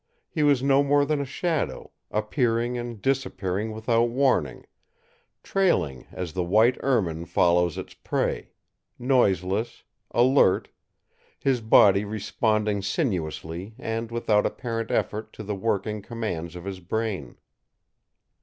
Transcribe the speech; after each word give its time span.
He 0.31 0.41
was 0.41 0.63
no 0.63 0.81
more 0.81 1.05
than 1.05 1.21
a 1.21 1.25
shadow, 1.25 1.91
appearing 2.09 2.75
and 2.75 2.99
disappearing 2.99 3.71
without 3.71 4.09
warning, 4.09 4.65
trailing 5.43 6.07
as 6.11 6.33
the 6.33 6.43
white 6.43 6.75
ermine 6.79 7.25
follows 7.25 7.77
its 7.77 7.93
prey, 7.93 8.49
noiseless, 8.97 9.83
alert, 10.09 10.69
his 11.37 11.61
body 11.61 12.03
responding 12.03 12.81
sinuously 12.81 13.75
and 13.77 14.09
without 14.09 14.43
apparent 14.47 14.89
effort 14.89 15.31
to 15.33 15.43
the 15.43 15.53
working 15.53 16.01
commands 16.01 16.55
of 16.55 16.65
his 16.65 16.79
brain. 16.79 17.37